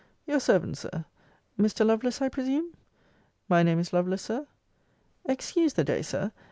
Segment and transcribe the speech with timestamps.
[0.25, 1.05] Your servant, Sir,
[1.59, 1.85] Mr.
[1.85, 2.73] Lovelace, I presume?
[3.47, 4.47] My name is Lovelace, Sir.
[5.25, 6.31] Excuse the day, Sir.